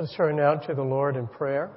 [0.00, 1.68] Let's turn now to the Lord in prayer.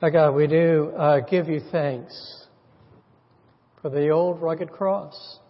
[0.00, 2.46] God, we do uh, give you thanks
[3.82, 5.40] for the old rugged cross.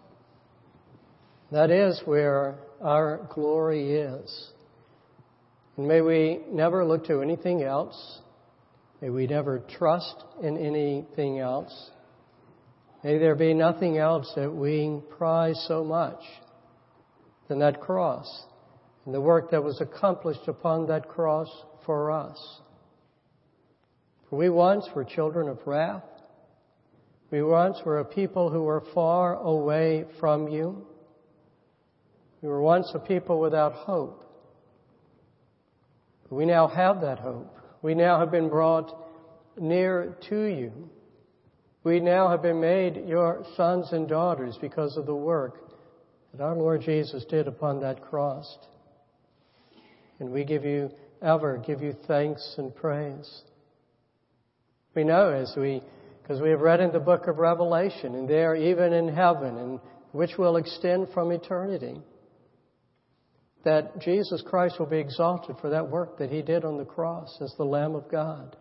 [1.52, 4.50] That is where our glory is.
[5.76, 8.20] And may we never look to anything else.
[9.02, 11.90] May we never trust in anything else.
[13.04, 16.22] May there be nothing else that we prize so much
[17.48, 18.46] than that cross
[19.04, 21.48] and the work that was accomplished upon that cross
[21.84, 22.60] for us.
[24.28, 26.02] For we once were children of wrath.
[27.30, 30.86] We once were a people who were far away from you.
[32.42, 34.24] We were once a people without hope.
[36.28, 37.56] We now have that hope.
[37.82, 38.92] We now have been brought
[39.56, 40.90] near to you.
[41.84, 45.66] We now have been made your sons and daughters because of the work
[46.36, 48.58] that our Lord Jesus did upon that cross.
[50.18, 50.90] And we give you,
[51.22, 53.42] ever give you thanks and praise.
[54.94, 55.82] We know as we,
[56.22, 59.80] because we have read in the book of Revelation, and there even in heaven, and
[60.12, 62.00] which will extend from eternity,
[63.64, 67.38] that Jesus Christ will be exalted for that work that He did on the cross
[67.42, 68.56] as the Lamb of God.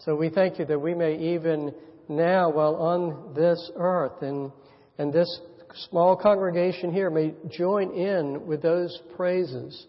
[0.00, 1.74] So we thank you that we may even
[2.08, 4.52] now, while on this earth and,
[4.98, 5.40] and this
[5.74, 9.86] small congregation here may join in with those praises,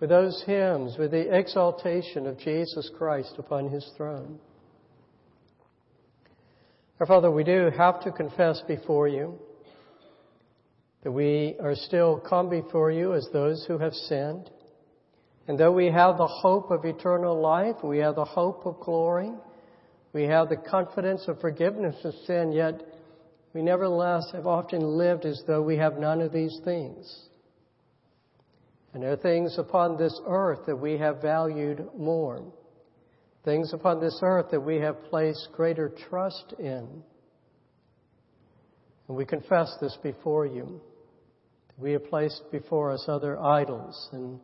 [0.00, 4.38] with those hymns, with the exaltation of Jesus Christ upon his throne.
[7.00, 9.38] Our Father, we do have to confess before you
[11.04, 14.50] that we are still come before you as those who have sinned.
[15.46, 19.30] And though we have the hope of eternal life, we have the hope of glory,
[20.12, 22.82] we have the confidence of forgiveness of sin, yet
[23.58, 27.12] we nevertheless have often lived as though we have none of these things.
[28.94, 32.52] And there are things upon this earth that we have valued more.
[33.44, 37.02] Things upon this earth that we have placed greater trust in.
[39.08, 40.80] And we confess this before you.
[41.78, 44.38] We have placed before us other idols and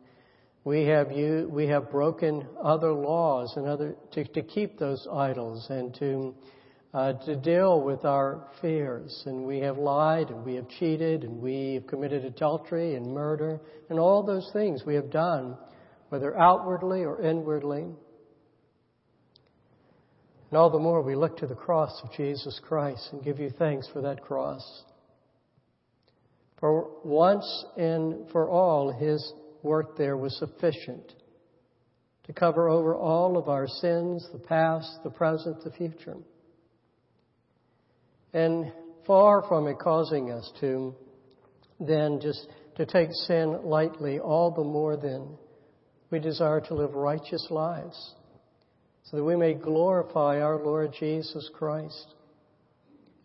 [0.65, 5.67] we have you, we have broken other laws and other to, to keep those idols
[5.69, 6.35] and to
[6.95, 9.23] uh, to deal with our fears.
[9.25, 13.59] And we have lied and we have cheated and we have committed adultery and murder
[13.89, 15.57] and all those things we have done,
[16.07, 17.87] whether outwardly or inwardly.
[20.49, 23.49] And all the more we look to the cross of Jesus Christ and give you
[23.49, 24.63] thanks for that cross.
[26.61, 29.33] For once and for all, His
[29.63, 31.13] work there was sufficient
[32.23, 36.15] to cover over all of our sins, the past, the present, the future.
[38.35, 38.73] And
[39.07, 40.93] far from it causing us to
[41.79, 45.37] then just to take sin lightly, all the more then
[46.11, 48.13] we desire to live righteous lives
[49.03, 52.13] so that we may glorify our Lord Jesus Christ.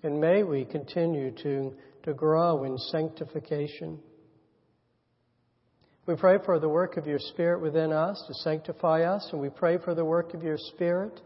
[0.04, 3.98] And may we continue to, to grow in sanctification.
[6.06, 9.48] We pray for the work of your Spirit within us to sanctify us, and we
[9.48, 11.20] pray for the work of your Spirit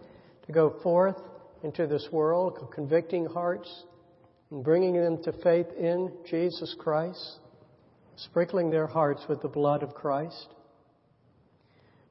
[0.47, 1.17] to go forth
[1.65, 3.85] into this world, convicting hearts
[4.51, 7.39] and bringing them to faith in Jesus Christ,
[8.17, 10.47] sprinkling their hearts with the blood of Christ.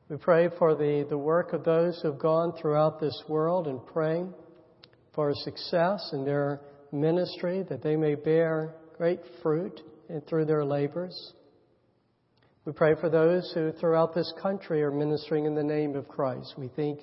[0.10, 3.86] We pray for the, the work of those who have gone throughout this world and
[3.86, 4.34] praying
[5.14, 6.60] for success in their
[6.92, 9.80] ministry, that they may bear great fruit
[10.28, 11.34] through their labors.
[12.66, 16.56] We pray for those who throughout this country are ministering in the name of Christ.
[16.58, 17.02] We think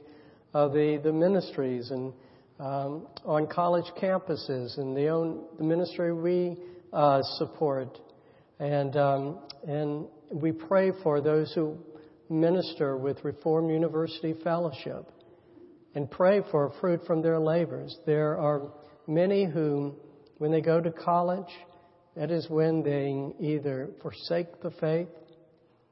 [0.52, 2.12] of the, the ministries and
[2.60, 6.58] um, on college campuses and the, own, the ministry we
[6.92, 7.98] uh, support.
[8.58, 11.78] And, um, and we pray for those who
[12.28, 15.10] minister with Reformed University Fellowship
[15.94, 17.96] and pray for fruit from their labors.
[18.06, 18.70] There are
[19.06, 19.94] many who,
[20.36, 21.52] when they go to college,
[22.14, 25.08] that is when they either forsake the faith,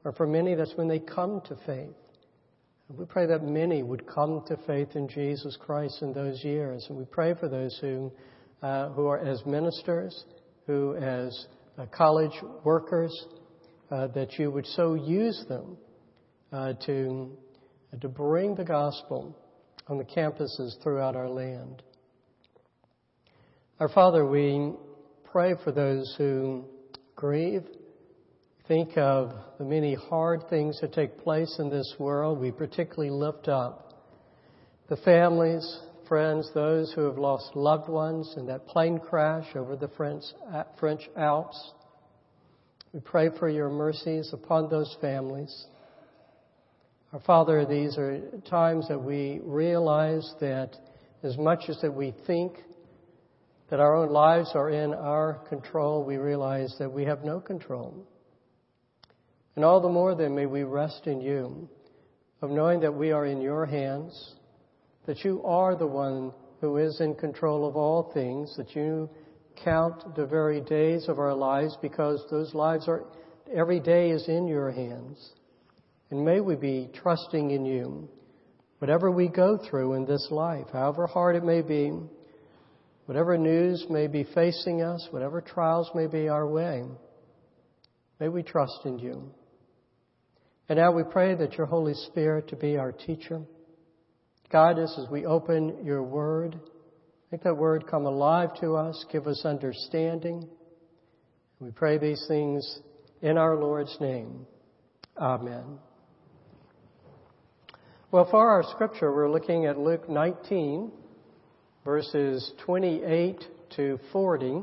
[0.05, 1.95] or for many, that's when they come to faith.
[2.91, 6.87] We pray that many would come to faith in Jesus Christ in those years.
[6.89, 8.11] And we pray for those who,
[8.63, 10.25] uh, who are as ministers,
[10.65, 11.45] who as
[11.77, 12.33] uh, college
[12.63, 13.13] workers,
[13.91, 15.77] uh, that you would so use them
[16.51, 17.37] uh, to,
[18.01, 19.37] to bring the gospel
[19.87, 21.83] on the campuses throughout our land.
[23.79, 24.73] Our Father, we
[25.31, 26.65] pray for those who
[27.15, 27.65] grieve
[28.69, 33.47] think of the many hard things that take place in this world, we particularly lift
[33.47, 34.05] up
[34.89, 39.87] the families, friends, those who have lost loved ones in that plane crash over the
[39.97, 40.23] French,
[40.53, 41.73] uh, French Alps.
[42.93, 45.65] We pray for your mercies upon those families.
[47.11, 50.77] Our Father, these are times that we realize that
[51.23, 52.53] as much as that we think
[53.71, 58.05] that our own lives are in our control, we realize that we have no control.
[59.59, 61.67] And all the more then may we rest in you,
[62.41, 64.35] of knowing that we are in your hands,
[65.05, 69.09] that you are the one who is in control of all things, that you
[69.61, 73.03] count the very days of our lives because those lives are,
[73.53, 75.31] every day is in your hands.
[76.09, 78.07] And may we be trusting in you.
[78.77, 81.91] Whatever we go through in this life, however hard it may be,
[83.07, 86.85] whatever news may be facing us, whatever trials may be our way,
[88.21, 89.33] may we trust in you.
[90.69, 93.41] And now we pray that your Holy Spirit to be our teacher.
[94.51, 96.59] Guide us as we open your word.
[97.31, 99.03] Make that word come alive to us.
[99.11, 100.47] Give us understanding.
[101.59, 102.81] We pray these things
[103.23, 104.45] in our Lord's name.
[105.17, 105.79] Amen.
[108.11, 110.91] Well, for our scripture, we're looking at Luke 19,
[111.83, 113.43] verses 28
[113.75, 114.61] to 40.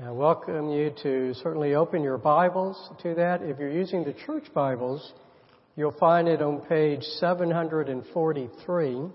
[0.00, 3.42] I welcome you to certainly open your Bibles to that.
[3.42, 5.12] If you're using the church Bibles,
[5.76, 9.08] you'll find it on page 743.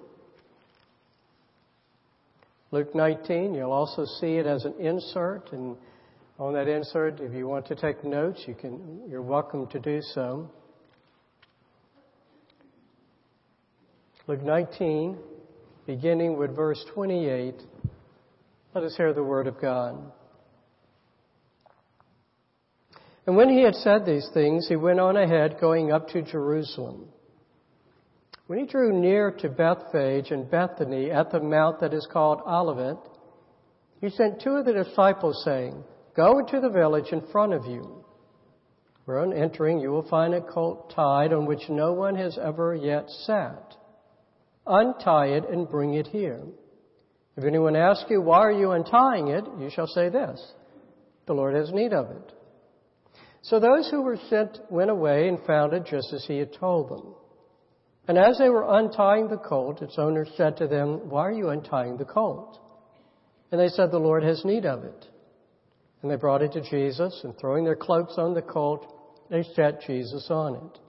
[2.70, 5.78] Luke 19, you'll also see it as an insert, and
[6.38, 10.00] on that insert, if you want to take notes, you can, you're welcome to do
[10.14, 10.48] so.
[14.28, 15.18] Luke 19,
[15.88, 17.56] beginning with verse 28.
[18.76, 20.12] Let us hear the word of God.
[23.28, 27.10] And when he had said these things, he went on ahead, going up to Jerusalem.
[28.48, 32.98] When he drew near to Bethphage and Bethany at the mount that is called Olivet,
[34.00, 35.84] he sent two of the disciples, saying,
[36.16, 38.06] Go into the village in front of you.
[39.04, 42.76] Where on entering you will find a colt tied on which no one has ever
[42.76, 43.76] yet sat.
[44.66, 46.44] Untie it and bring it here.
[47.36, 49.44] If anyone asks you, Why are you untying it?
[49.60, 50.42] you shall say this
[51.26, 52.34] The Lord has need of it.
[53.42, 56.90] So those who were sent went away and found it just as he had told
[56.90, 57.16] them.
[58.08, 61.50] And as they were untying the colt, its owner said to them, Why are you
[61.50, 62.60] untying the colt?
[63.52, 65.06] And they said, The Lord has need of it.
[66.02, 68.94] And they brought it to Jesus, and throwing their cloaks on the colt,
[69.30, 70.80] they set Jesus on it.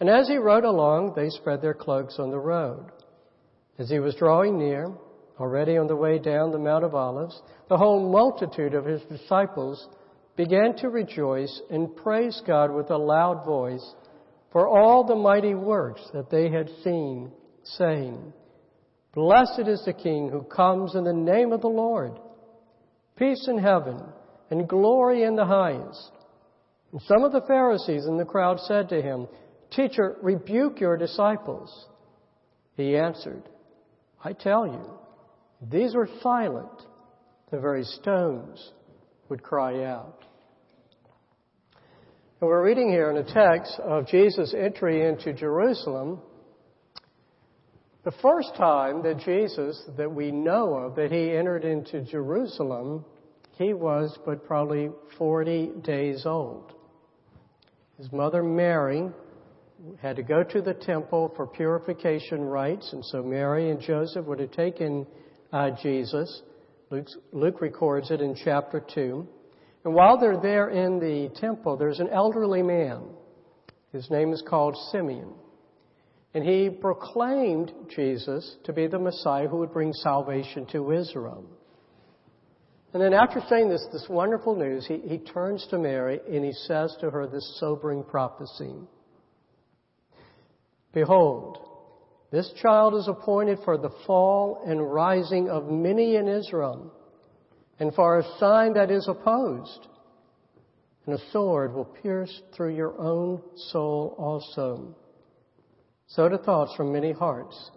[0.00, 2.90] And as he rode along, they spread their cloaks on the road.
[3.78, 4.88] As he was drawing near,
[5.38, 9.88] already on the way down the Mount of Olives, the whole multitude of his disciples
[10.36, 13.94] began to rejoice and praise God with a loud voice
[14.50, 17.32] for all the mighty works that they had seen,
[17.64, 18.32] saying,
[19.14, 22.18] Blessed is the King who comes in the name of the Lord.
[23.16, 24.00] Peace in heaven
[24.50, 26.12] and glory in the highest.
[26.92, 29.28] And some of the Pharisees in the crowd said to him,
[29.70, 31.86] Teacher, rebuke your disciples.
[32.76, 33.42] He answered,
[34.22, 34.98] I tell you,
[35.70, 36.82] these were silent,
[37.50, 38.72] the very stones
[39.32, 40.26] would cry out.
[42.38, 46.20] And we're reading here in a text of Jesus' entry into Jerusalem.
[48.04, 53.06] The first time that Jesus, that we know of, that he entered into Jerusalem,
[53.52, 56.74] he was but probably 40 days old.
[57.96, 59.08] His mother Mary
[60.02, 64.40] had to go to the temple for purification rites, and so Mary and Joseph would
[64.40, 65.06] have taken
[65.54, 66.42] uh, Jesus.
[66.92, 69.26] Luke, Luke records it in chapter 2.
[69.84, 73.04] And while they're there in the temple, there's an elderly man.
[73.92, 75.32] His name is called Simeon.
[76.34, 81.46] And he proclaimed Jesus to be the Messiah who would bring salvation to Israel.
[82.92, 86.52] And then after saying this, this wonderful news, he, he turns to Mary and he
[86.52, 88.74] says to her this sobering prophecy.
[90.92, 91.71] Behold,
[92.32, 96.90] this child is appointed for the fall and rising of many in Israel,
[97.78, 99.86] and for a sign that is opposed.
[101.04, 104.96] And a sword will pierce through your own soul also.
[106.06, 107.70] So the thoughts from many hearts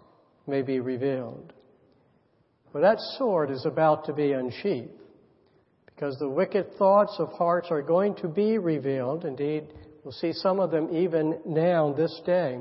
[0.46, 1.52] may be revealed.
[2.72, 4.90] For that sword is about to be unsheathed,
[5.86, 9.24] because the wicked thoughts of hearts are going to be revealed.
[9.24, 9.64] Indeed,
[10.04, 12.58] we'll see some of them even now, this day.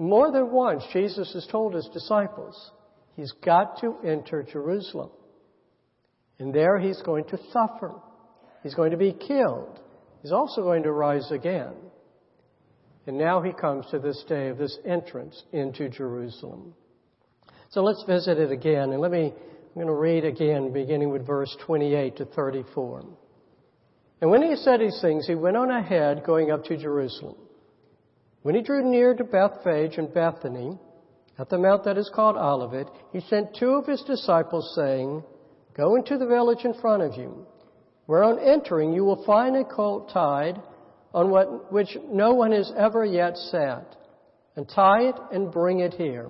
[0.00, 2.70] More than once, Jesus has told his disciples
[3.16, 5.10] he's got to enter Jerusalem.
[6.38, 7.92] And there he's going to suffer.
[8.62, 9.78] He's going to be killed.
[10.22, 11.74] He's also going to rise again.
[13.06, 16.72] And now he comes to this day of this entrance into Jerusalem.
[17.68, 18.92] So let's visit it again.
[18.92, 23.04] And let me, I'm going to read again, beginning with verse 28 to 34.
[24.22, 27.36] And when he said these things, he went on ahead, going up to Jerusalem.
[28.42, 30.78] When he drew near to Bethphage and Bethany,
[31.38, 35.22] at the mount that is called Olivet, he sent two of his disciples, saying,
[35.76, 37.46] Go into the village in front of you,
[38.06, 40.60] where on entering you will find a colt tied,
[41.12, 43.96] on what, which no one has ever yet sat,
[44.56, 46.28] and tie it and bring it here.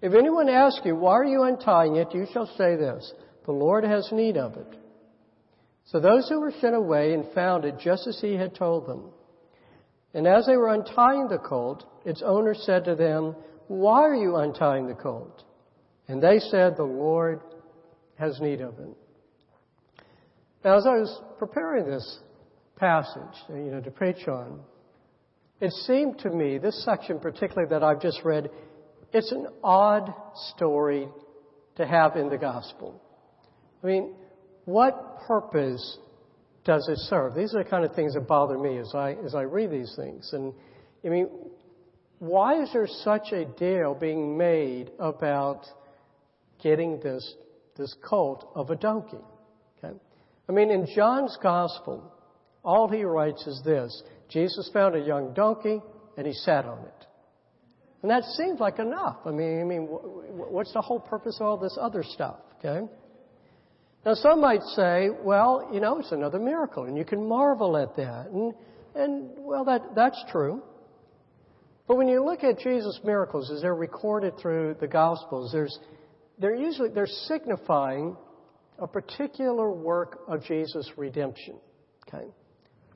[0.00, 2.14] If anyone asks you, Why are you untying it?
[2.14, 3.12] you shall say this,
[3.44, 4.76] The Lord has need of it.
[5.86, 9.10] So those who were sent away and found it just as he had told them.
[10.14, 13.36] And as they were untying the colt, its owner said to them,
[13.66, 15.44] Why are you untying the colt?
[16.08, 17.40] And they said, The Lord
[18.18, 18.96] has need of it.
[20.64, 22.18] Now, as I was preparing this
[22.76, 24.60] passage, you know, to preach on,
[25.60, 28.50] it seemed to me, this section particularly that I've just read,
[29.12, 30.12] it's an odd
[30.54, 31.08] story
[31.76, 33.00] to have in the gospel.
[33.82, 34.14] I mean,
[34.64, 35.98] what purpose
[36.68, 37.34] does it serve?
[37.34, 39.90] These are the kind of things that bother me as I, as I read these
[39.96, 40.28] things.
[40.34, 40.52] And,
[41.02, 41.26] I mean,
[42.18, 45.64] why is there such a deal being made about
[46.62, 47.34] getting this,
[47.78, 49.16] this colt of a donkey?
[49.78, 49.96] Okay?
[50.46, 52.12] I mean, in John's gospel,
[52.62, 55.80] all he writes is this Jesus found a young donkey
[56.18, 57.06] and he sat on it.
[58.02, 59.16] And that seems like enough.
[59.24, 62.36] I mean, I mean, what's the whole purpose of all this other stuff?
[62.58, 62.86] Okay?
[64.08, 67.94] Now, some might say, well, you know, it's another miracle, and you can marvel at
[67.96, 68.28] that.
[68.32, 68.54] And,
[68.94, 70.62] and well, that, that's true.
[71.86, 75.78] But when you look at Jesus' miracles as they're recorded through the Gospels, there's,
[76.38, 78.16] they're usually they're signifying
[78.78, 81.58] a particular work of Jesus' redemption.
[82.08, 82.28] Okay?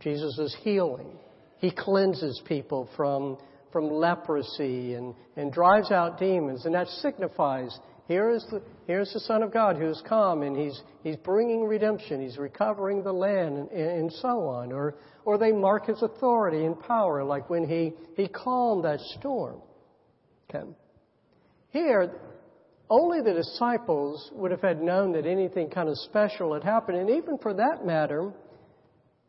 [0.01, 1.19] Jesus is healing.
[1.59, 3.37] He cleanses people from,
[3.71, 7.79] from leprosy and, and drives out demons, and that signifies
[8.13, 12.21] here is the, here's the Son of God who's come and he's, he's bringing redemption.
[12.21, 14.71] He's recovering the land and, and so on.
[14.71, 19.63] Or, or they mark his authority and power, like when he, he calmed that storm.
[20.51, 20.69] Okay.
[21.71, 22.13] Here,
[22.91, 26.99] only the disciples would have had known that anything kind of special had happened.
[26.99, 28.31] And even for that matter,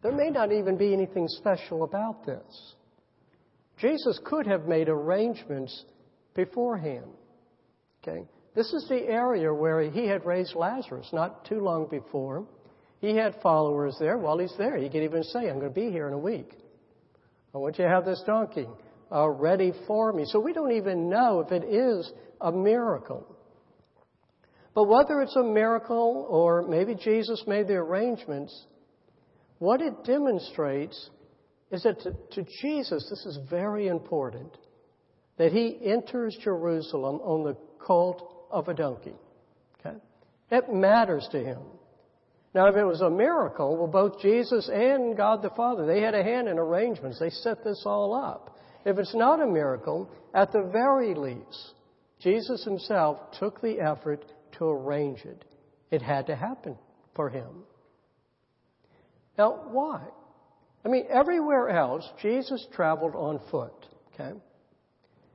[0.01, 2.75] there may not even be anything special about this.
[3.77, 5.85] Jesus could have made arrangements
[6.35, 7.07] beforehand.
[8.05, 8.25] Okay?
[8.55, 12.45] This is the area where he had raised Lazarus not too long before.
[13.01, 14.17] He had followers there.
[14.17, 16.53] While he's there, he could even say, I'm going to be here in a week.
[17.53, 18.67] I want you to have this donkey
[19.11, 20.25] uh, ready for me.
[20.25, 23.27] So we don't even know if it is a miracle.
[24.75, 28.65] But whether it's a miracle or maybe Jesus made the arrangements,
[29.59, 31.09] what it demonstrates
[31.71, 34.57] is that to, to Jesus, this is very important,
[35.37, 39.15] that he enters Jerusalem on the colt of a donkey.
[39.79, 39.97] Okay?
[40.51, 41.59] It matters to him.
[42.53, 46.13] Now, if it was a miracle, well, both Jesus and God the Father, they had
[46.13, 47.19] a hand in arrangements.
[47.19, 48.59] They set this all up.
[48.85, 51.73] If it's not a miracle, at the very least,
[52.21, 54.23] Jesus himself took the effort
[54.59, 55.43] to arrange it.
[55.89, 56.77] It had to happen
[57.15, 57.63] for him.
[59.37, 60.03] Now, why?
[60.85, 63.73] I mean, everywhere else, Jesus traveled on foot.
[64.13, 64.37] Okay?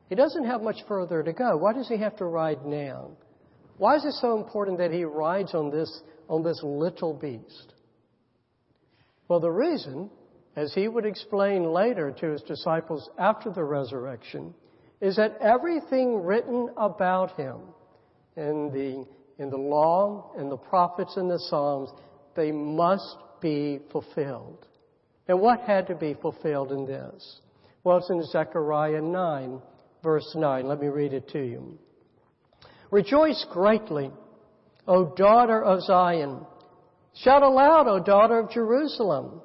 [0.08, 1.56] He doesn't have much further to go.
[1.56, 3.10] Why does he have to ride now?
[3.76, 7.74] Why is it so important that he rides on this, on this little beast?
[9.28, 10.10] Well, the reason,
[10.56, 14.54] as he would explain later to his disciples after the resurrection,
[15.00, 17.58] is that everything written about him
[18.36, 19.06] in the,
[19.42, 21.90] in the law and the prophets and the Psalms,
[22.34, 24.66] they must be fulfilled.
[25.28, 27.40] And what had to be fulfilled in this?
[27.84, 29.60] Well, it's in Zechariah 9,
[30.02, 30.66] verse 9.
[30.66, 31.78] Let me read it to you.
[32.90, 34.10] Rejoice greatly,
[34.86, 36.46] O daughter of Zion.
[37.14, 39.40] Shout aloud, O daughter of Jerusalem.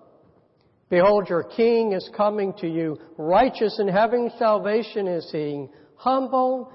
[0.89, 2.98] Behold, your king is coming to you.
[3.17, 5.67] Righteous and having salvation is he.
[5.95, 6.72] Humble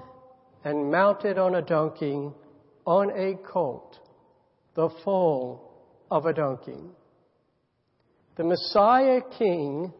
[0.63, 2.29] and mounted on a donkey,
[2.85, 3.97] on a colt,
[4.75, 5.71] the foal
[6.11, 6.81] of a donkey.
[8.35, 9.93] The Messiah King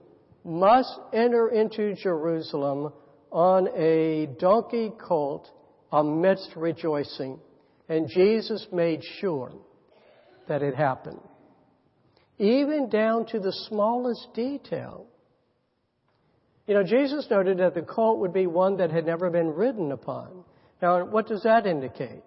[0.43, 2.91] must enter into Jerusalem
[3.31, 5.49] on a donkey colt
[5.91, 7.39] amidst rejoicing.
[7.87, 9.51] And Jesus made sure
[10.47, 11.21] that it happened.
[12.37, 15.07] Even down to the smallest detail.
[16.67, 19.91] You know, Jesus noted that the colt would be one that had never been ridden
[19.91, 20.43] upon.
[20.81, 22.23] Now, what does that indicate?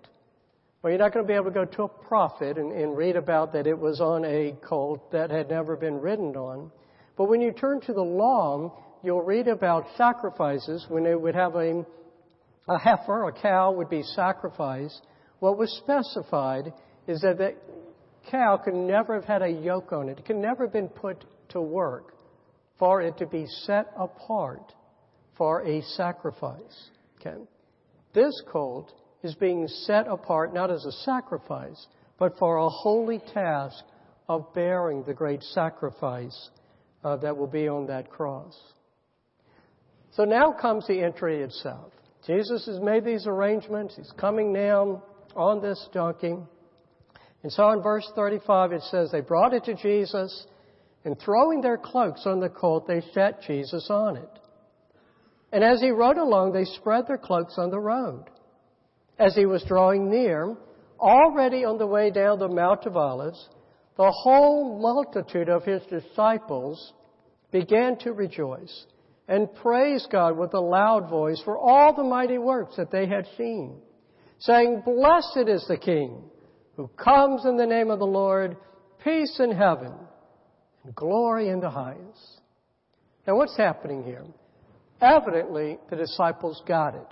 [0.82, 3.14] Well, you're not going to be able to go to a prophet and, and read
[3.14, 6.72] about that it was on a colt that had never been ridden on.
[7.16, 11.54] But when you turn to the law, you'll read about sacrifices when they would have
[11.54, 11.84] a,
[12.68, 15.02] a heifer, a cow would be sacrificed.
[15.40, 16.72] What was specified
[17.06, 17.56] is that, that
[18.30, 20.18] cow could never have had a yoke on it.
[20.18, 22.14] It could never have been put to work
[22.78, 24.72] for it to be set apart
[25.36, 26.90] for a sacrifice.
[27.20, 27.40] Okay?
[28.14, 28.92] This colt
[29.22, 31.86] is being set apart not as a sacrifice,
[32.18, 33.84] but for a holy task
[34.28, 36.50] of bearing the great sacrifice
[37.04, 38.56] uh, that will be on that cross.
[40.12, 41.92] So now comes the entry itself.
[42.26, 43.96] Jesus has made these arrangements.
[43.96, 45.02] He's coming now
[45.34, 46.36] on this donkey.
[47.42, 50.46] And so in verse 35 it says, They brought it to Jesus,
[51.04, 54.38] and throwing their cloaks on the colt, they set Jesus on it.
[55.50, 58.24] And as he rode along, they spread their cloaks on the road.
[59.18, 60.56] As he was drawing near,
[61.00, 63.48] already on the way down the Mount of Olives,
[63.96, 66.92] the whole multitude of his disciples
[67.50, 68.86] began to rejoice
[69.28, 73.26] and praised God with a loud voice for all the mighty works that they had
[73.36, 73.80] seen,
[74.38, 76.24] saying, Blessed is the King
[76.76, 78.56] who comes in the name of the Lord,
[79.04, 79.92] peace in heaven
[80.84, 82.40] and glory in the highest.
[83.26, 84.24] Now what's happening here?
[85.00, 87.06] Evidently, the disciples got it.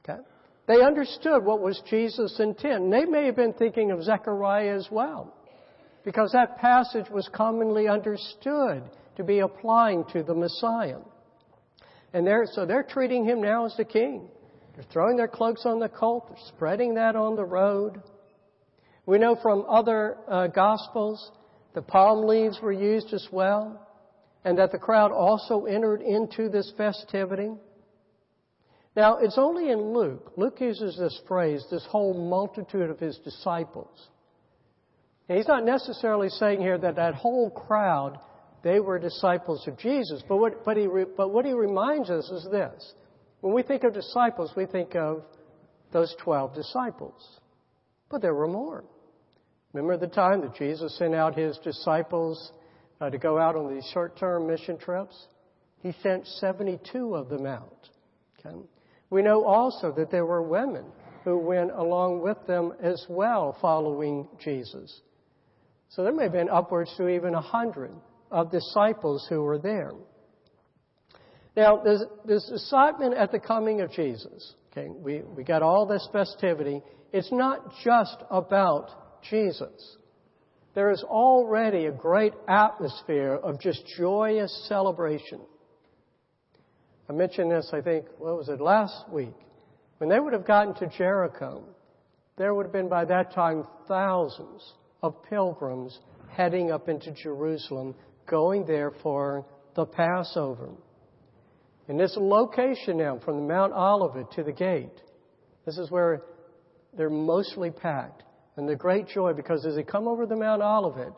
[0.00, 0.20] Okay?
[0.66, 2.84] They understood what was Jesus' intent.
[2.84, 5.34] And they may have been thinking of Zechariah as well.
[6.04, 8.82] Because that passage was commonly understood
[9.16, 10.98] to be applying to the Messiah.
[12.16, 14.26] And they're, so they're treating him now as the king.
[14.74, 16.28] They're throwing their cloaks on the colt.
[16.30, 18.00] They're spreading that on the road.
[19.04, 21.30] We know from other uh, gospels
[21.74, 23.86] the palm leaves were used as well,
[24.46, 27.50] and that the crowd also entered into this festivity.
[28.96, 30.32] Now, it's only in Luke.
[30.38, 34.08] Luke uses this phrase, this whole multitude of his disciples.
[35.28, 38.18] And he's not necessarily saying here that that whole crowd,
[38.62, 40.22] they were disciples of Jesus.
[40.28, 40.86] But what, but he,
[41.16, 42.94] but what he reminds us is this.
[43.40, 45.22] When we think of disciples, we think of
[45.92, 47.40] those 12 disciples.
[48.10, 48.84] But there were more.
[49.72, 52.52] Remember the time that Jesus sent out his disciples
[53.00, 55.14] uh, to go out on these short term mission trips?
[55.80, 57.88] He sent 72 of them out.
[58.38, 58.56] Okay?
[59.10, 60.84] We know also that there were women
[61.24, 65.00] who went along with them as well following Jesus.
[65.90, 67.92] So there may have been upwards to even a hundred
[68.30, 69.92] of disciples who were there.
[71.56, 74.54] Now, there's excitement at the coming of Jesus.
[74.70, 76.82] Okay, we, we got all this festivity.
[77.12, 79.96] It's not just about Jesus.
[80.74, 85.40] There is already a great atmosphere of just joyous celebration.
[87.08, 89.34] I mentioned this, I think, what was it, last week.
[89.98, 91.64] When they would have gotten to Jericho,
[92.36, 95.98] there would have been by that time thousands of pilgrims
[96.30, 97.94] heading up into Jerusalem,
[98.26, 100.70] going there for the Passover.
[101.88, 105.00] In this location now, from the Mount Olivet to the gate,
[105.64, 106.22] this is where
[106.96, 108.22] they're mostly packed
[108.56, 111.12] and the great joy because as they come over the Mount Olivet,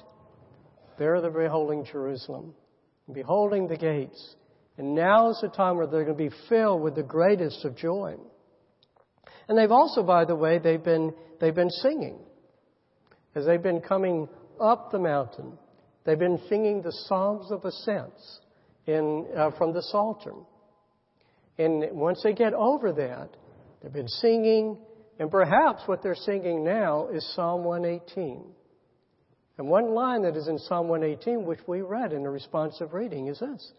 [0.98, 2.52] there they're beholding Jerusalem,
[3.12, 4.34] beholding the gates.
[4.76, 7.76] And now is the time where they're going to be filled with the greatest of
[7.76, 8.16] joy.
[9.48, 12.18] And they've also, by the way, they've been, they've been singing.
[13.34, 14.28] As they've been coming
[14.60, 15.56] up the mountain,
[16.08, 18.40] they've been singing the Psalms of Ascents
[18.86, 20.32] in, uh, from the Psalter.
[21.58, 23.28] And once they get over that,
[23.82, 24.78] they've been singing
[25.18, 28.44] and perhaps what they're singing now is Psalm 118.
[29.58, 33.26] And one line that is in Psalm 118, which we read in the responsive reading,
[33.26, 33.72] is this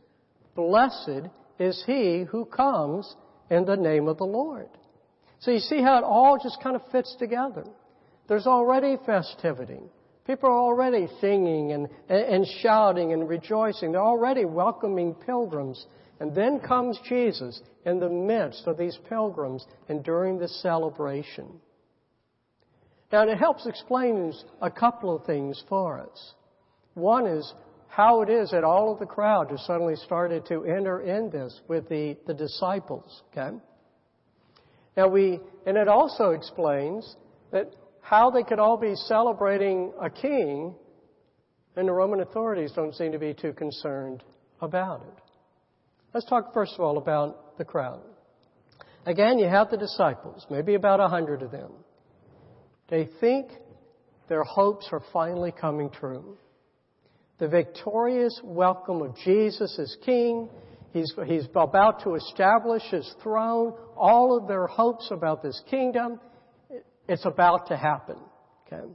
[0.56, 3.16] Blessed is he who comes
[3.50, 4.68] in the name of the Lord.
[5.40, 7.64] So you see how it all just kind of fits together.
[8.28, 9.80] There's already festivity.
[10.30, 13.94] People are already singing and, and shouting and rejoicing.
[13.94, 15.88] They're already welcoming pilgrims
[16.20, 21.48] and then comes Jesus in the midst of these pilgrims and during the celebration.
[23.12, 26.34] Now, it helps explain a couple of things for us.
[26.94, 27.52] One is
[27.88, 31.60] how it is that all of the crowd has suddenly started to enter in this
[31.68, 33.24] with the, the disciples.
[33.32, 33.58] Okay?
[34.96, 37.16] Now we, and it also explains
[37.52, 40.76] that how they could all be celebrating a king
[41.76, 44.24] and the Roman authorities don't seem to be too concerned
[44.62, 45.24] about it.
[46.14, 48.02] Let's talk first of all about the crowd.
[49.06, 51.72] Again, you have the disciples, maybe about a hundred of them.
[52.90, 53.52] They think
[54.28, 56.38] their hopes are finally coming true.
[57.38, 60.50] The victorious welcome of Jesus as King.
[60.92, 63.74] He's, he's about to establish his throne.
[63.96, 66.20] All of their hopes about this kingdom,
[67.10, 68.18] it's about to happen.
[68.68, 68.86] Okay?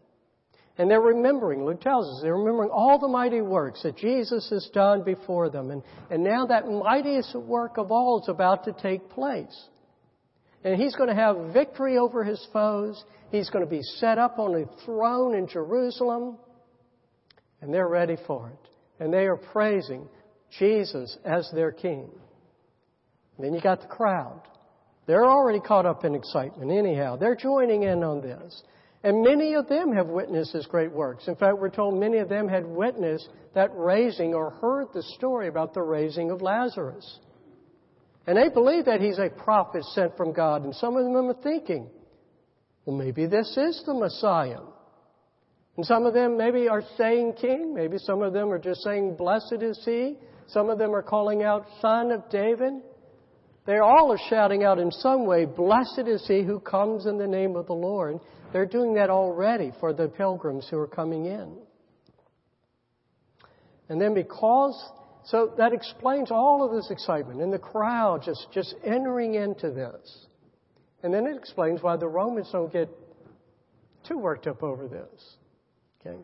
[0.78, 4.68] And they're remembering, Luke tells us, they're remembering all the mighty works that Jesus has
[4.72, 5.70] done before them.
[5.70, 9.68] And, and now that mightiest work of all is about to take place.
[10.64, 13.04] And he's going to have victory over his foes.
[13.30, 16.38] He's going to be set up on a throne in Jerusalem.
[17.60, 19.02] And they're ready for it.
[19.02, 20.08] And they are praising
[20.58, 22.10] Jesus as their king.
[23.36, 24.42] And then you got the crowd.
[25.06, 27.16] They're already caught up in excitement anyhow.
[27.16, 28.62] They're joining in on this.
[29.02, 31.28] And many of them have witnessed his great works.
[31.28, 35.48] In fact, we're told many of them had witnessed that raising or heard the story
[35.48, 37.18] about the raising of Lazarus.
[38.26, 40.64] And they believe that he's a prophet sent from God.
[40.64, 41.90] And some of them are thinking,
[42.86, 44.60] well, maybe this is the Messiah.
[45.76, 47.74] And some of them maybe are saying king.
[47.74, 50.16] Maybe some of them are just saying blessed is he.
[50.46, 52.72] Some of them are calling out son of David.
[53.66, 57.26] They all are shouting out in some way, blessed is he who comes in the
[57.26, 58.20] name of the Lord.
[58.52, 61.56] They're doing that already for the pilgrims who are coming in.
[63.88, 64.90] And then because,
[65.24, 70.26] so that explains all of this excitement and the crowd just, just entering into this.
[71.02, 72.88] And then it explains why the Romans don't get
[74.06, 75.36] too worked up over this.
[76.00, 76.18] Okay?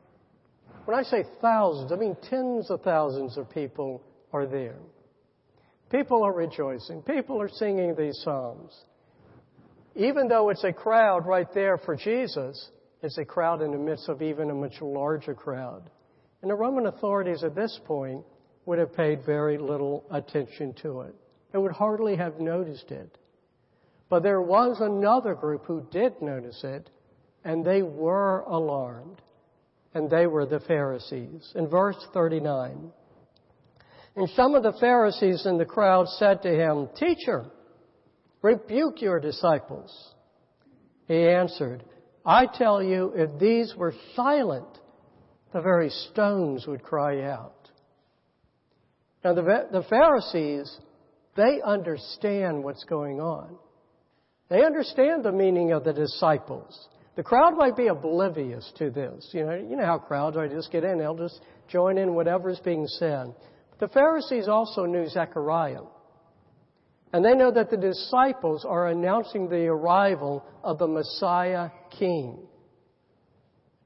[0.85, 4.77] When I say thousands, I mean tens of thousands of people are there.
[5.91, 7.03] People are rejoicing.
[7.03, 8.73] People are singing these psalms.
[9.97, 12.71] Even though it's a crowd right there for Jesus,
[13.03, 15.91] it's a crowd in the midst of even a much larger crowd.
[16.43, 18.25] And the Roman authorities at this point
[18.67, 21.15] would have paid very little attention to it.
[21.53, 23.19] They would hardly have noticed it.
[24.09, 26.89] But there was another group who did notice it,
[27.45, 29.21] and they were alarmed.
[29.93, 31.53] And they were the Pharisees.
[31.57, 32.93] In verse 39,
[34.17, 37.47] and some of the Pharisees in the crowd said to him, Teacher,
[38.43, 40.15] rebuke your disciples.
[41.07, 41.85] He answered,
[42.25, 44.79] I tell you, if these were silent,
[45.53, 47.55] the very stones would cry out.
[49.25, 50.75] Now, the, the Pharisees,
[51.37, 53.57] they understand what's going on.
[54.49, 56.89] They understand the meaning of the disciples.
[57.17, 59.29] The crowd might be oblivious to this.
[59.33, 60.49] You know, you know how crowds are.
[60.49, 63.35] Just get in, they'll just join in whatever's being said.
[63.81, 65.83] The Pharisees also knew Zechariah.
[67.13, 72.39] And they know that the disciples are announcing the arrival of the Messiah King.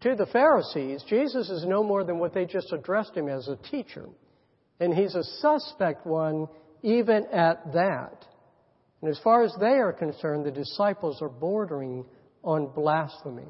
[0.03, 3.57] To the Pharisees, Jesus is no more than what they just addressed him as a
[3.71, 4.07] teacher.
[4.79, 6.49] And he's a suspect one
[6.83, 8.27] even at that.
[9.01, 12.05] And as far as they are concerned, the disciples are bordering
[12.43, 13.49] on blasphemy.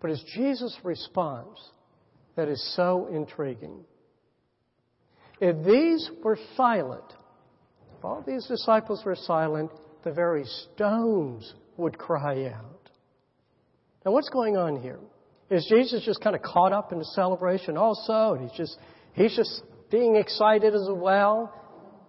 [0.00, 1.58] But it's Jesus' response
[2.36, 3.84] that is so intriguing.
[5.40, 7.04] If these were silent,
[7.98, 9.70] if all these disciples were silent,
[10.04, 12.90] the very stones would cry out.
[14.04, 15.00] Now, what's going on here?
[15.50, 18.78] Is Jesus just kind of caught up in the celebration also, and he's just
[19.12, 21.52] he's just being excited as well?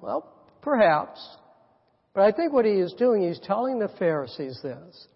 [0.02, 1.20] Well, perhaps.
[2.14, 5.08] But I think what he is doing, he's telling the Pharisees this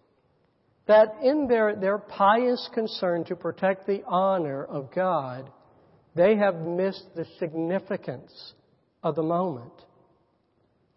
[0.90, 5.52] that in their, their pious concern to protect the honor of God,
[6.16, 8.54] they have missed the significance
[9.04, 9.72] of the moment.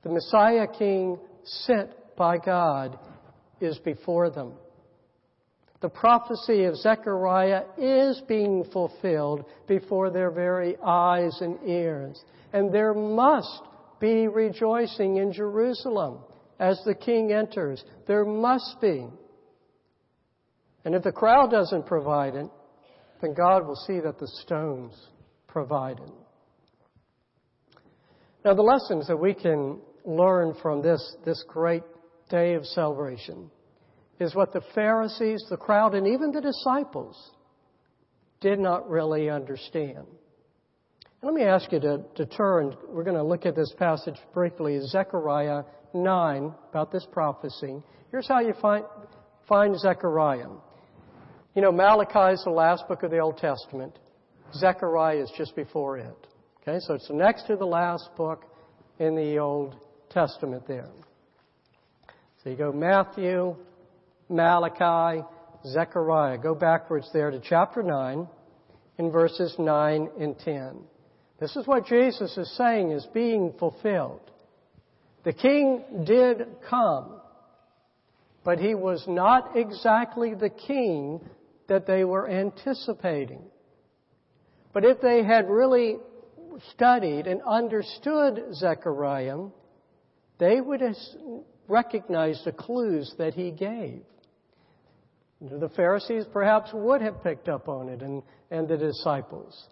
[0.02, 2.98] The Messiah King sent by God
[3.60, 4.54] is before them.
[5.80, 12.22] The prophecy of Zechariah is being fulfilled before their very eyes and ears.
[12.52, 13.62] And there must
[13.98, 16.18] be rejoicing in Jerusalem
[16.60, 17.82] as the king enters.
[18.06, 19.08] There must be.
[20.84, 22.48] And if the crowd doesn't provide it,
[23.22, 24.92] then God will see that the stones
[25.46, 26.10] provided.
[28.44, 31.84] Now, the lessons that we can learn from this, this great
[32.28, 33.50] day of celebration
[34.18, 37.16] is what the Pharisees, the crowd, and even the disciples
[38.40, 40.04] did not really understand.
[41.22, 42.74] Let me ask you to, to turn.
[42.88, 45.62] We're going to look at this passage briefly, Zechariah
[45.94, 47.80] 9, about this prophecy.
[48.10, 48.84] Here's how you find,
[49.48, 50.48] find Zechariah.
[51.54, 53.98] You know, Malachi is the last book of the Old Testament.
[54.54, 56.26] Zechariah is just before it.
[56.62, 58.44] Okay, so it's next to the last book
[58.98, 59.76] in the Old
[60.08, 60.88] Testament there.
[62.42, 63.54] So you go Matthew,
[64.30, 65.22] Malachi,
[65.66, 66.38] Zechariah.
[66.38, 68.26] Go backwards there to chapter 9
[68.98, 70.78] in verses 9 and 10.
[71.38, 74.30] This is what Jesus is saying is being fulfilled.
[75.24, 77.20] The king did come,
[78.42, 81.20] but he was not exactly the king
[81.68, 83.42] that they were anticipating.
[84.72, 85.98] But if they had really
[86.72, 89.38] studied and understood Zechariah,
[90.38, 90.96] they would have
[91.68, 94.02] recognized the clues that he gave.
[95.40, 99.66] The Pharisees perhaps would have picked up on it and, and the disciples.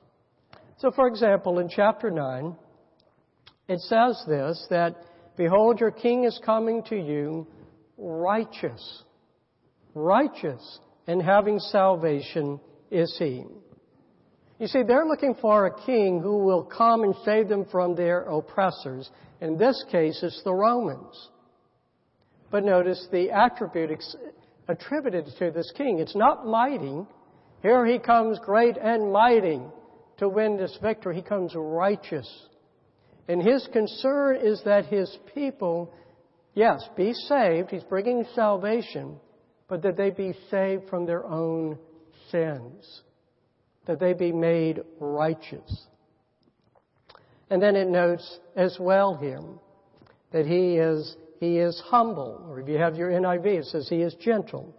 [0.79, 2.57] So, for example, in chapter 9,
[3.69, 4.97] it says this that
[5.37, 7.47] Behold, your king is coming to you,
[7.97, 9.05] righteous,
[9.95, 13.45] righteous, and having salvation is he.
[14.61, 18.21] You see, they're looking for a king who will come and save them from their
[18.21, 19.11] oppressors.
[19.41, 21.31] In this case, it's the Romans.
[22.53, 23.91] But notice the attribute
[24.69, 25.99] attributed to this king.
[25.99, 27.05] It's not mighty.
[27.61, 29.61] Here he comes great and mighty
[30.19, 31.17] to win this victory.
[31.17, 32.31] He comes righteous.
[33.27, 35.93] And his concern is that his people,
[36.55, 37.71] yes, be saved.
[37.71, 39.19] He's bringing salvation,
[39.71, 41.79] but that they be saved from their own
[42.31, 43.03] sins.
[43.87, 45.87] That they be made righteous.
[47.49, 49.41] And then it notes as well here
[50.33, 52.45] that he is he is humble.
[52.49, 54.77] Or if you have your NIV, it says he is gentle.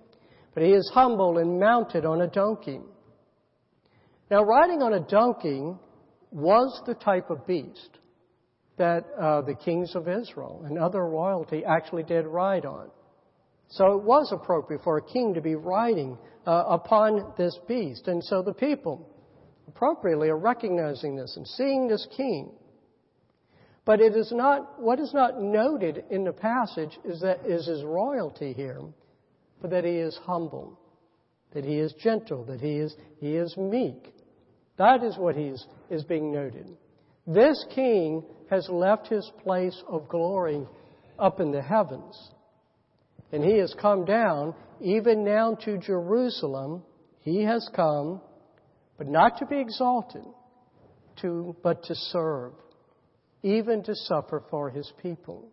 [0.53, 2.81] But he is humble and mounted on a donkey.
[4.29, 5.73] Now, riding on a donkey
[6.31, 7.97] was the type of beast
[8.77, 12.89] that uh, the kings of Israel and other royalty actually did ride on.
[13.71, 18.07] So it was appropriate for a king to be riding uh, upon this beast.
[18.07, 19.09] And so the people
[19.67, 22.51] appropriately are recognizing this and seeing this king
[23.83, 27.83] but it is not, what is not noted in the passage is that is his
[27.83, 28.81] royalty here,
[29.59, 30.79] but that he is humble,
[31.53, 34.13] that he is gentle, that he is, he is meek.
[34.77, 36.67] That is what he's, is being noted.
[37.25, 40.67] This king has left his place of glory
[41.17, 42.31] up in the heavens.
[43.31, 46.83] And he has come down, even now to Jerusalem.
[47.21, 48.21] He has come,
[48.97, 50.25] but not to be exalted,
[51.21, 52.53] to, but to serve
[53.43, 55.49] even to suffer for his people.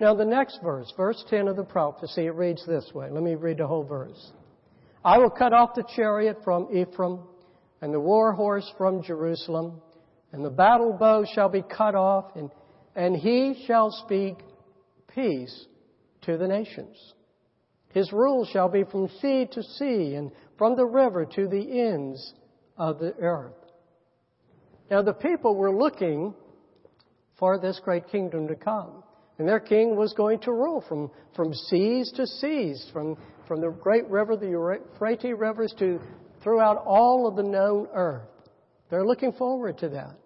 [0.00, 3.08] Now, the next verse, verse 10 of the prophecy, it reads this way.
[3.10, 4.32] Let me read the whole verse.
[5.04, 7.20] I will cut off the chariot from Ephraim,
[7.80, 9.80] and the war horse from Jerusalem,
[10.32, 12.50] and the battle bow shall be cut off, and,
[12.96, 14.38] and he shall speak
[15.14, 15.66] peace
[16.22, 17.14] to the nations.
[17.90, 22.34] His rule shall be from sea to sea, and from the river to the ends
[22.78, 23.52] of the earth.
[24.90, 26.34] Now, the people were looking
[27.38, 29.02] for this great kingdom to come.
[29.38, 33.16] And their king was going to rule from, from seas to seas, from,
[33.48, 36.00] from the great river, the Euphrates rivers, to
[36.42, 38.28] throughout all of the known earth.
[38.90, 40.16] They're looking forward to that.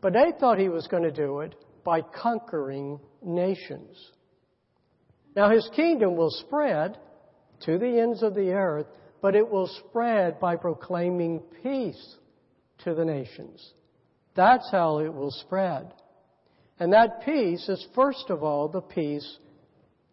[0.00, 3.96] But they thought he was going to do it by conquering nations.
[5.38, 6.98] Now, his kingdom will spread
[7.60, 8.88] to the ends of the earth,
[9.22, 12.16] but it will spread by proclaiming peace
[12.78, 13.64] to the nations.
[14.34, 15.94] That's how it will spread.
[16.80, 19.38] And that peace is, first of all, the peace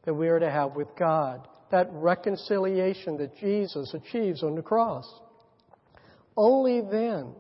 [0.04, 1.48] that we are to have with God.
[1.72, 5.12] That reconciliation that Jesus achieves on the cross.
[6.38, 7.34] Only then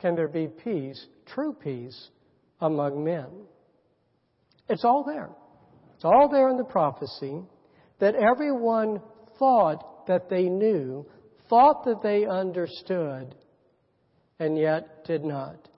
[0.00, 2.08] can there be peace, true peace,
[2.60, 3.28] among men.
[4.68, 5.30] It's all there.
[6.02, 7.44] It's all there in the prophecy
[8.00, 9.00] that everyone
[9.38, 11.06] thought that they knew,
[11.48, 13.36] thought that they understood,
[14.40, 15.68] and yet did not.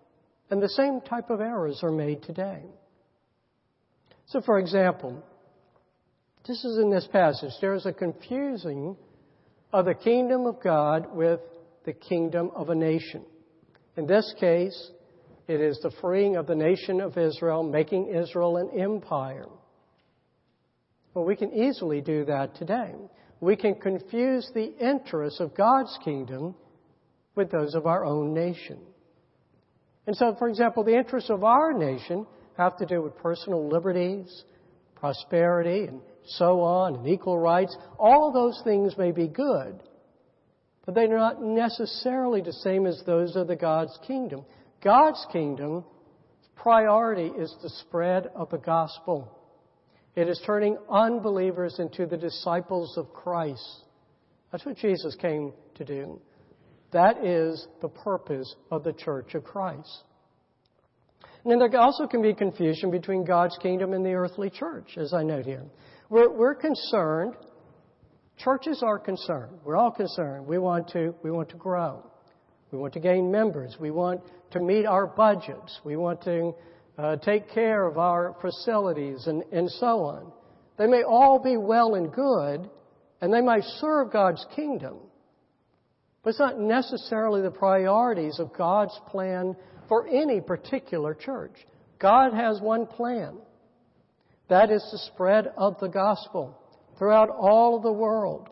[0.49, 2.63] And the same type of errors are made today.
[4.29, 5.23] So, for example,
[6.49, 7.53] this is in this passage.
[7.61, 8.97] There is a confusing
[9.75, 11.41] of the kingdom of God with
[11.85, 13.27] the kingdom of a nation.
[13.99, 14.91] In this case,
[15.49, 19.49] it is the freeing of the nation of Israel, making Israel an empire.
[21.15, 22.93] Well, we can easily do that today.
[23.41, 26.55] We can confuse the interests of God's kingdom
[27.37, 28.79] with those of our own nation.
[30.07, 34.45] And so, for example, the interests of our nation have to do with personal liberties,
[34.97, 37.77] prosperity, and so on, and equal rights.
[37.99, 39.81] All those things may be good,
[40.85, 44.45] but they're not necessarily the same as those of the God's kingdom.
[44.83, 45.85] God's kingdom
[46.57, 49.39] priority is the spread of the gospel.
[50.17, 53.85] It is turning unbelievers into the disciples of Christ.
[54.53, 56.21] That's what Jesus came to do.
[56.93, 60.05] That is the purpose of the Church of Christ.
[61.43, 65.13] And then there also can be confusion between God's kingdom and the earthly church, as
[65.13, 65.65] I note here.
[66.09, 67.35] We're, we're concerned,
[68.39, 69.59] churches are concerned.
[69.65, 70.47] We're all concerned.
[70.47, 72.07] We want to, we want to grow.
[72.71, 73.77] We want to gain members.
[73.79, 74.21] We want
[74.53, 75.81] to meet our budgets.
[75.85, 76.55] We want to
[76.97, 80.33] uh, take care of our facilities and, and so on.
[80.79, 82.69] They may all be well and good,
[83.21, 84.97] and they might serve God's kingdom.
[86.23, 89.57] But it's not necessarily the priorities of God's plan
[89.89, 91.55] for any particular church.
[91.99, 93.37] God has one plan.
[94.49, 96.59] That is the spread of the gospel
[96.99, 98.49] throughout all of the world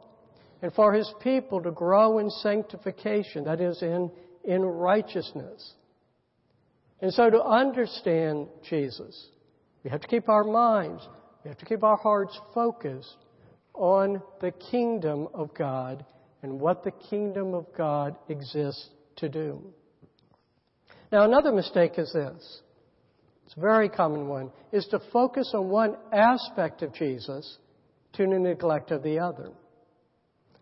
[0.63, 4.11] and for his people to grow in sanctification, that is, in,
[4.45, 5.75] in righteousness.
[7.03, 9.29] And so to understand Jesus,
[9.85, 11.07] We have to keep our minds,
[11.43, 13.17] we have to keep our hearts focused
[13.75, 16.05] on the kingdom of God
[16.43, 19.61] and what the kingdom of God exists to do.
[21.11, 22.61] Now, another mistake is this.
[23.47, 27.59] It's a very common one, is to focus on one aspect of Jesus
[28.15, 29.51] to the neglect of the other.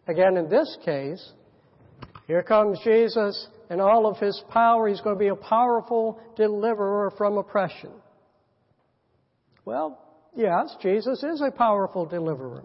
[0.08, 1.32] Again, in this case,
[2.30, 4.86] here comes Jesus and all of his power.
[4.86, 7.90] He's going to be a powerful deliverer from oppression.
[9.64, 10.00] Well,
[10.36, 12.62] yes, Jesus is a powerful deliverer.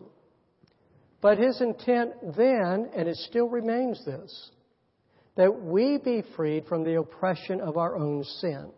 [1.19, 4.51] But his intent then, and it still remains this,
[5.35, 8.69] that we be freed from the oppression of our own sin.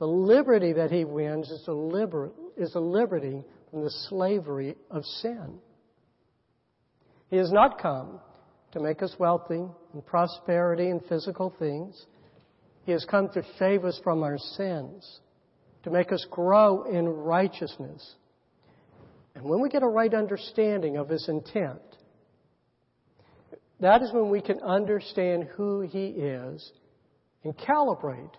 [0.00, 5.04] The liberty that he wins is a, liber- is a liberty from the slavery of
[5.04, 5.60] sin.
[7.30, 8.18] He has not come
[8.74, 12.06] to make us wealthy and prosperity and physical things.
[12.84, 15.20] He has come to save us from our sins,
[15.84, 18.16] to make us grow in righteousness.
[19.36, 21.80] And when we get a right understanding of His intent,
[23.80, 26.72] that is when we can understand who He is
[27.44, 28.34] and calibrate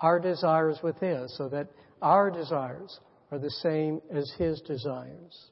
[0.00, 1.68] our desires with His so that
[2.02, 2.98] our desires
[3.30, 5.50] are the same as His desires.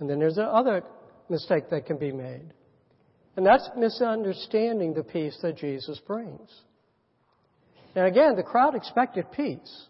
[0.00, 0.82] And then there's the other
[1.30, 2.52] mistake that can be made.
[3.36, 6.50] And that's misunderstanding the peace that Jesus brings.
[7.94, 9.86] And again, the crowd expected peace.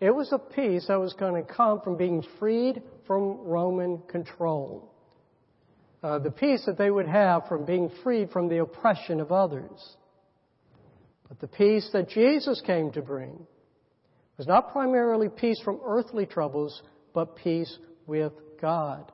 [0.00, 4.90] It was a peace that was going to come from being freed from Roman control.
[6.02, 9.96] Uh, the peace that they would have from being freed from the oppression of others.
[11.28, 13.46] But the peace that Jesus came to bring
[14.38, 19.12] was not primarily peace from earthly troubles, but peace with God.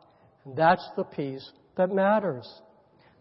[0.54, 2.48] That's the peace that matters.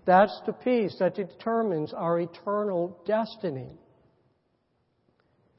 [0.05, 3.71] That's the peace that determines our eternal destiny.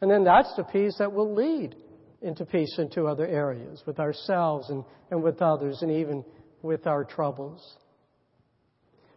[0.00, 1.74] And then that's the peace that will lead
[2.22, 6.24] into peace into other areas with ourselves and, and with others and even
[6.62, 7.76] with our troubles.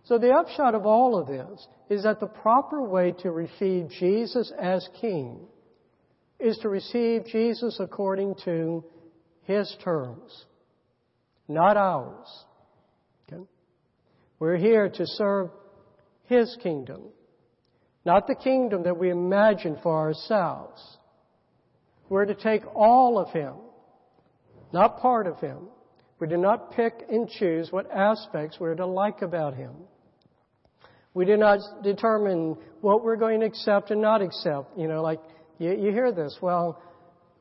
[0.05, 4.51] So the upshot of all of this is that the proper way to receive Jesus
[4.59, 5.47] as King
[6.39, 8.83] is to receive Jesus according to
[9.43, 10.45] His terms,
[11.49, 12.27] not ours.
[13.27, 13.43] Okay?
[14.39, 15.49] We're here to serve
[16.25, 17.01] His kingdom,
[18.05, 20.81] not the kingdom that we imagine for ourselves.
[22.07, 23.55] We're to take all of Him,
[24.71, 25.67] not part of Him.
[26.19, 29.71] We do not pick and choose what aspects we're to like about Him.
[31.13, 34.77] We do not determine what we're going to accept and not accept.
[34.77, 35.19] You know, like
[35.57, 36.37] you, you hear this.
[36.41, 36.81] Well,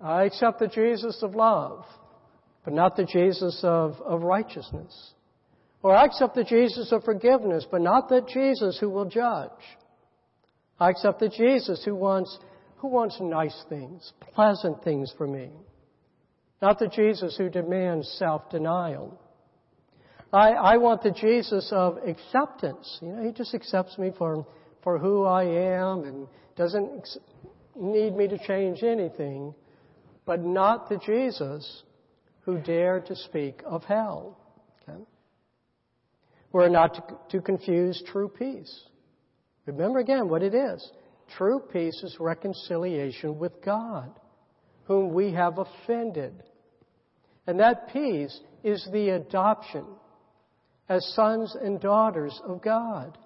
[0.00, 1.84] I accept the Jesus of love,
[2.68, 5.14] but not the Jesus of, of righteousness.
[5.82, 9.48] Or I accept the Jesus of forgiveness, but not the Jesus who will judge.
[10.78, 12.38] I accept the Jesus who wants,
[12.76, 15.48] who wants nice things, pleasant things for me.
[16.60, 19.18] Not the Jesus who demands self-denial.
[20.30, 22.98] I, I want the Jesus of acceptance.
[23.00, 24.46] You know, he just accepts me for,
[24.84, 27.08] for who I am and doesn't
[27.74, 29.54] need me to change anything,
[30.26, 31.84] but not the Jesus
[32.48, 34.34] who dared to speak of hell.
[34.80, 35.02] Okay?
[36.50, 37.02] We're not to,
[37.36, 38.84] to confuse true peace.
[39.66, 40.90] Remember again what it is.
[41.36, 44.18] True peace is reconciliation with God,
[44.84, 46.42] whom we have offended.
[47.46, 49.84] And that peace is the adoption
[50.88, 53.18] as sons and daughters of God.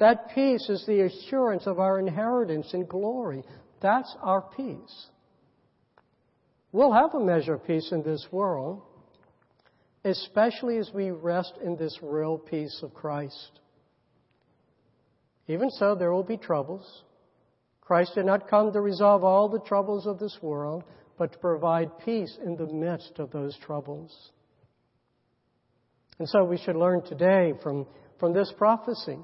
[0.00, 3.42] That peace is the assurance of our inheritance in glory.
[3.80, 5.06] That's our peace.
[6.72, 8.82] We'll have a measure of peace in this world,
[10.04, 13.60] especially as we rest in this real peace of Christ.
[15.48, 17.02] Even so, there will be troubles.
[17.80, 20.84] Christ did not come to resolve all the troubles of this world,
[21.18, 24.30] but to provide peace in the midst of those troubles.
[26.20, 27.86] And so we should learn today from,
[28.20, 29.18] from this prophecy,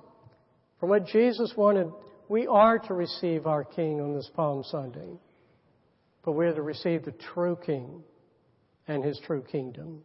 [0.81, 1.93] from what Jesus wanted.
[2.29, 5.19] We are to receive our King on this Palm Sunday,
[6.27, 8.03] but we're to receive the true King
[8.89, 10.03] and his true kingdom.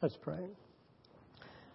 [0.00, 0.46] Let's pray.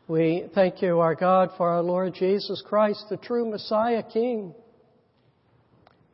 [0.08, 4.56] We thank you, our God, for our Lord Jesus Christ, the true Messiah King.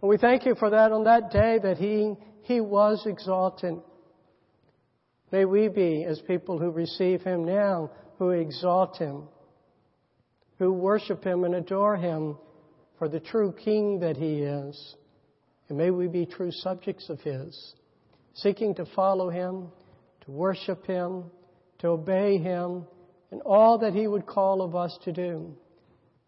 [0.01, 3.76] And we thank you for that on that day that he, he was exalted.
[5.32, 9.24] May we be, as people who receive him now, who exalt him,
[10.59, 12.38] who worship him and adore him
[12.99, 14.95] for the true king that he is.
[15.70, 17.76] And may we be true subjects of his,
[18.34, 19.68] seeking to follow him,
[20.26, 21.26] to worship him,
[21.80, 22.86] to obey him,
[23.32, 25.55] and all that he would call of us to do,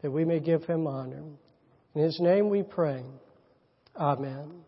[0.02, 1.24] that we may give him honor.
[1.94, 3.04] In his name we pray.
[3.96, 4.64] Amen.